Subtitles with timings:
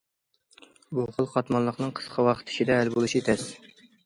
[0.99, 3.47] بۇ خىل قاتماللىقنىڭ قىسقا ۋاقىت ئىچىدە ھەل بولۇشى تەس.